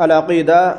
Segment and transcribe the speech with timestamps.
[0.00, 0.76] العقيدة.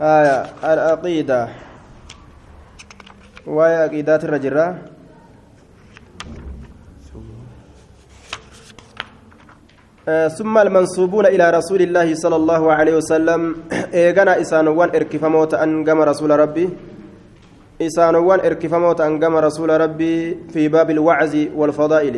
[0.00, 1.48] آية العقيدة.
[3.46, 4.95] وهي عقيدات الرجرة
[10.06, 13.40] ثم المنصوبون إلى رسول الله صلى الله عليه وسلم.
[13.94, 16.66] إيغانا إسانوان إركفموت أنقم رسول ربي.
[17.82, 20.14] إسانوان إركفموت أنقم رسول ربي
[20.54, 22.16] في باب الوعز والفضائل.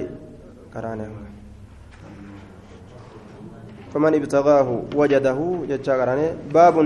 [3.94, 5.38] فمن ابتغاه وجده
[6.54, 6.76] باب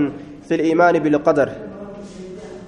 [0.47, 1.49] في الإيمان بالقدر.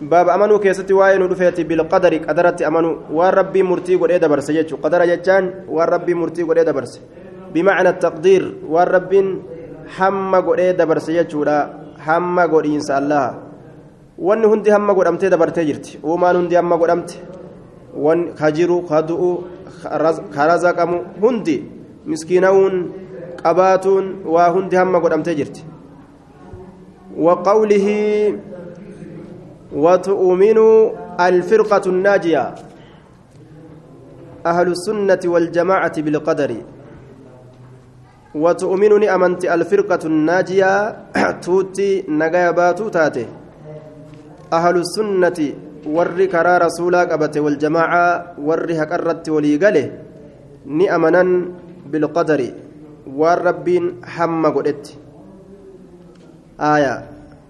[0.01, 2.13] باب أمنوا كيستي واين رفيت بالقدر.
[2.27, 4.75] قدرت أمنوا والربي مرتي قد دبرس جتشو.
[4.83, 6.99] قدر جتشان والربي مرتي قد دبرس
[7.55, 9.13] بمعنى التقدير والرب
[9.95, 11.41] حم قد دبرس جتشو
[12.05, 13.27] حم قد إنسان الله
[15.33, 17.15] dabartee jirti uumaan hundi hamma godhamte
[18.05, 19.43] wan ka jiru ka du'u
[20.33, 21.55] ka razaqamu hundi
[22.05, 22.75] miskiinawuun
[23.43, 25.61] qabaatuun waa hundi hamma godhamtee jirti
[27.15, 27.87] وقوله
[29.75, 30.59] وتؤمن
[31.19, 32.55] الفرقة الناجية
[34.45, 36.51] أهل السنة والجماعة بالقدر
[38.35, 40.71] وتؤمنني أمنت الفرقة الناجية
[41.43, 43.25] توتي نجايا باتو تاتي.
[44.53, 45.39] أهل السنة
[45.85, 49.83] rasuulaa qabate waljamaaca warri haqarratti walii gale
[50.65, 51.53] ni amanan
[51.85, 52.49] bilqadari
[53.05, 55.05] waan rabbiin hamma godhetti
[56.59, 57.03] آية.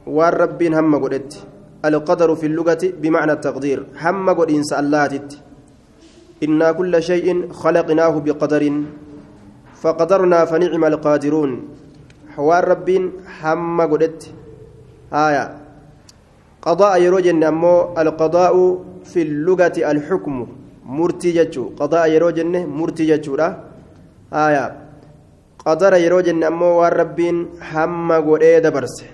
[0.08, 1.44] والربين هم قدت.
[1.86, 3.86] القدر في اللغة بمعنى التقدير.
[4.02, 5.38] هم قد إنس اللاتت
[6.44, 8.64] إنا كل شيء خلقناه بقدر.
[9.82, 11.52] فقدرنا فنعم القادرون
[12.36, 13.04] حوار ربين
[13.44, 14.22] هم قدت
[15.14, 15.46] آية
[16.62, 18.54] قضاء يروجن أمو القضاء
[19.04, 20.48] في اللغة الحكم
[20.86, 23.26] مرتجج قضاء يروجن مرتجج
[24.34, 24.86] آية
[25.66, 27.38] qadara yeroo jenne ammoo waan rabbiin
[27.72, 29.06] hamma godhee dabarse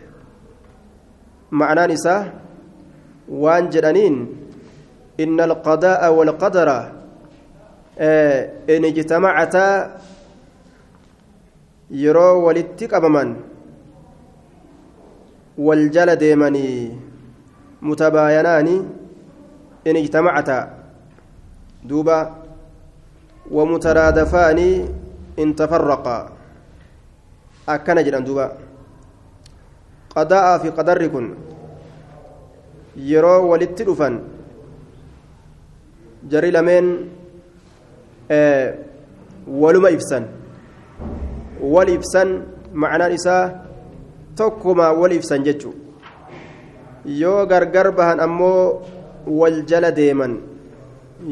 [1.60, 2.22] ma'anaan isaa
[3.44, 4.18] waan jedhaniin
[5.24, 6.78] inna alqadaa'a walqadara
[8.76, 9.76] in ijtamacataa
[11.92, 13.36] yeroo walitti qabaman
[15.58, 16.98] wal jala deemanii
[17.82, 18.76] mutabaayanaani
[19.86, 20.64] in ijtamacataa
[21.90, 22.42] duuba
[23.52, 24.60] ومترادفان
[25.40, 26.18] إن تفرقا
[28.04, 28.46] jedhan duuba
[30.16, 31.26] qadaa'aa fi qadarri kun
[33.10, 34.20] yeroo walitti dhufan
[36.32, 36.88] jarri lameen
[39.62, 40.26] waluma ibsan
[41.62, 42.30] wal ibsan
[42.74, 43.44] ma'anaan isaa
[44.36, 45.74] tokkuma wal ibsan jechu
[47.06, 48.82] yoo gargar bahan ammoo
[49.26, 50.40] wal jala deeman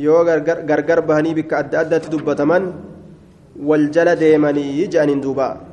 [0.05, 0.21] yoo
[0.69, 2.69] gargar bahanii bikka adda addaatti dubbataman
[3.69, 5.69] wal jala deemanii jedhaniin duubaa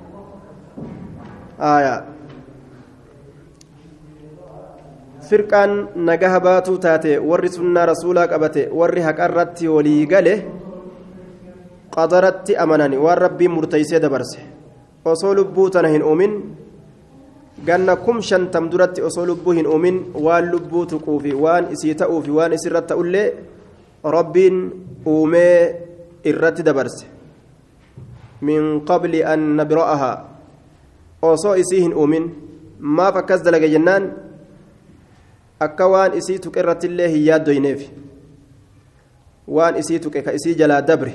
[1.61, 2.05] آية
[5.31, 10.05] فرقان نجاها باتو تاتي وري سنة رسولا قبته وري هكرت ولي
[11.97, 14.57] قاله قدرت أمنني والربي مرتيسي دبرسه
[15.07, 16.33] osoo lubbuu tana hin uumin
[17.65, 22.53] ganna kum shantam duratti osoo lubbuu hin uumin waan lubbuu tuquufi waan isii ta'uufi waan
[22.53, 23.29] isirratti ta'ullee
[24.17, 24.57] rabbiin
[25.07, 25.61] uumee
[26.25, 27.07] irratti dabarse
[28.43, 30.17] min qabli an nabra'ahaa
[31.23, 32.27] osoo isii hin uumin
[32.81, 34.11] maaf akkas dalage jennaan
[35.61, 37.89] akka waan isii tuqe irrattillee hin yaaddoyneef
[39.49, 41.15] waan isii tuqe ka isii jalaa dabre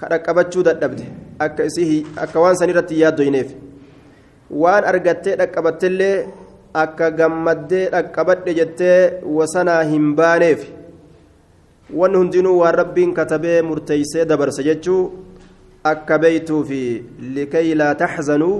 [0.00, 1.04] ka dhaqqabachuu dadhabde
[1.46, 3.52] akka isii akka waan san irratti yaaddoyneef
[4.62, 6.16] waan argattee dhaqqabattellee
[6.84, 8.98] akka gammaddee dhaqqabadhe jettee
[9.38, 10.66] wasanaa hin baaneef
[12.00, 15.00] wanni hundinuu waan rabbiin katabee murteeysee dabarse jechuu
[15.92, 16.82] akka beeytuufi
[17.38, 18.56] likay laa taxzanuu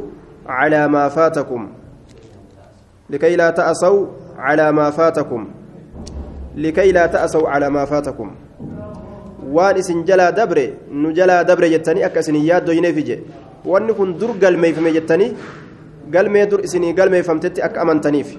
[0.48, 1.68] على ما فاتكم
[3.10, 4.06] لكي لا تأسوا
[4.38, 5.48] على ما فاتكم
[6.56, 8.30] لكي لا تأسوا على ما فاتكم
[9.56, 13.18] waan isin jalaa dabre nu jalaa dabre jettanii akka isin yaaddoo hin eefije
[13.64, 15.34] wanni kun dur galmeeffame jettanii
[16.10, 18.32] galmee dur isinii galmeeffamtetti akka amantaniif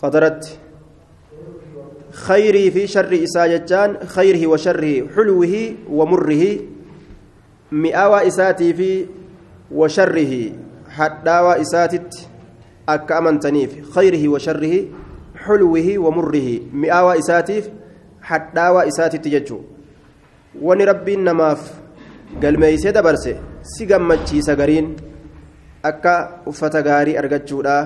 [0.00, 0.58] qadaratti
[2.94, 6.52] sharri isaa jechaan khayrihi wa sharrihi xulwihi wa murrihi
[7.70, 8.90] mi'aawaa isaatii fi
[9.72, 10.52] وشره
[10.88, 12.28] حداوى إساتت
[12.88, 14.84] أك أمنتنيف خيره وشره
[15.36, 17.79] حلوة ومره مئاوى إساتيف حداوى
[19.26, 19.60] ججو
[20.62, 21.62] وني ربي نماف
[22.42, 25.10] قال ما يسيد برسي سيقام مجي سقرين
[25.82, 27.76] akka uffata gaarii argachuudha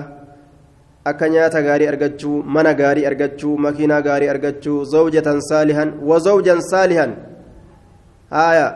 [1.05, 7.15] akka nyaata gaarii argachuu mana gaarii argachuu makiinaa gaarii argachuu zawjatan saalihan wazawjan saalihan
[8.29, 8.67] haaya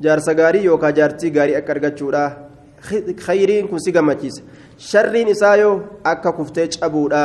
[0.00, 2.24] jaarsa gaarii yookaan jaartii gaarii akka argachuudha
[3.26, 4.42] khayriin kun si gammachiisa
[4.88, 5.76] sharriin isaa yoo
[6.14, 7.24] akka kuftee cabuudha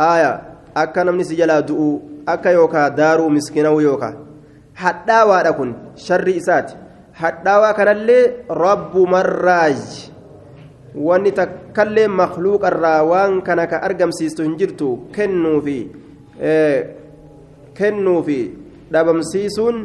[0.00, 0.32] haaya
[0.74, 1.90] akka namni si jalaa du'u
[2.34, 4.16] akka yookaan daaruu miskiinawuu yookaan
[4.82, 5.70] hadhaawaadha kun
[6.06, 6.74] sharri isaati.
[7.22, 9.80] Hadhaawaa kanallee rabbu marraaj.
[11.08, 15.78] Wanni takkallee makluuqarraa waan kana ka argamsiistu hin jirtu kennuufi
[17.78, 18.38] kennuufi
[18.92, 19.76] dhabamsiisuun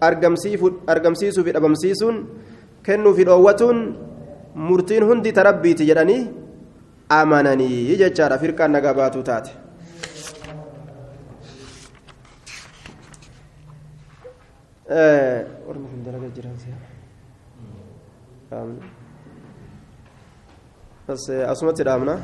[0.00, 2.16] argamsiisuu fi dhabamsiisuun
[2.86, 3.78] kennuu fi dhoowwatuun
[4.68, 6.22] murtiin hundi tarabbiiti jedhanii
[7.08, 8.38] amananii jechaadha.
[8.38, 9.50] Firqaan nagaa baatuu taate.
[21.46, 22.14] Asumatti dhaabna.